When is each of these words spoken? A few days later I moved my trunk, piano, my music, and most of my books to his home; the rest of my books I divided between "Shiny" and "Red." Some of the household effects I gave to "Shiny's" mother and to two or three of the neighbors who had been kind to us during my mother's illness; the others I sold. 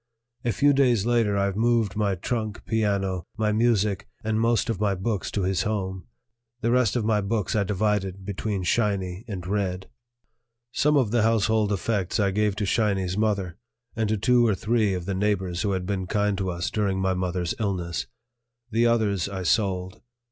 A 0.43 0.51
few 0.51 0.73
days 0.73 1.05
later 1.05 1.37
I 1.37 1.51
moved 1.51 1.95
my 1.95 2.15
trunk, 2.15 2.65
piano, 2.65 3.23
my 3.37 3.51
music, 3.51 4.07
and 4.23 4.41
most 4.41 4.67
of 4.67 4.79
my 4.79 4.95
books 4.95 5.29
to 5.29 5.43
his 5.43 5.61
home; 5.61 6.07
the 6.61 6.71
rest 6.71 6.95
of 6.95 7.05
my 7.05 7.21
books 7.21 7.55
I 7.55 7.63
divided 7.63 8.25
between 8.25 8.63
"Shiny" 8.63 9.23
and 9.27 9.45
"Red." 9.45 9.91
Some 10.71 10.97
of 10.97 11.11
the 11.11 11.21
household 11.21 11.71
effects 11.71 12.19
I 12.19 12.31
gave 12.31 12.55
to 12.55 12.65
"Shiny's" 12.65 13.15
mother 13.15 13.57
and 13.95 14.09
to 14.09 14.17
two 14.17 14.47
or 14.47 14.55
three 14.55 14.95
of 14.95 15.05
the 15.05 15.13
neighbors 15.13 15.61
who 15.61 15.73
had 15.73 15.85
been 15.85 16.07
kind 16.07 16.35
to 16.39 16.49
us 16.49 16.71
during 16.71 16.99
my 16.99 17.13
mother's 17.13 17.53
illness; 17.59 18.07
the 18.71 18.87
others 18.87 19.29
I 19.29 19.43
sold. 19.43 20.01